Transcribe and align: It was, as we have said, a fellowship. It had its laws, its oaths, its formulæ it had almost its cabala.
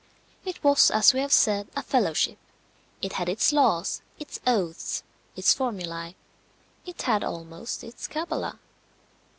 It 0.43 0.63
was, 0.63 0.89
as 0.89 1.13
we 1.13 1.19
have 1.19 1.31
said, 1.31 1.67
a 1.75 1.83
fellowship. 1.83 2.39
It 3.03 3.13
had 3.13 3.29
its 3.29 3.53
laws, 3.53 4.01
its 4.17 4.39
oaths, 4.47 5.03
its 5.35 5.53
formulæ 5.53 6.15
it 6.87 7.03
had 7.03 7.23
almost 7.23 7.83
its 7.83 8.07
cabala. 8.07 8.57